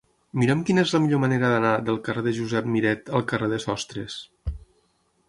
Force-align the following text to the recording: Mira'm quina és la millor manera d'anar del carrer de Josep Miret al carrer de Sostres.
Mira'm 0.43 0.61
quina 0.69 0.83
és 0.87 0.93
la 0.95 1.01
millor 1.03 1.19
manera 1.23 1.51
d'anar 1.51 1.73
del 1.89 1.99
carrer 2.07 2.23
de 2.29 2.33
Josep 2.37 2.71
Miret 2.77 3.13
al 3.21 3.27
carrer 3.33 3.51
de 3.53 3.61
Sostres. 3.67 4.17